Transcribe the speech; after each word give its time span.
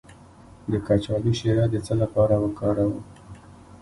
د 0.71 0.73
کچالو 0.87 1.31
شیره 1.39 1.65
د 1.71 1.75
څه 1.85 1.93
لپاره 2.01 2.35
وکاروم؟ 2.43 2.93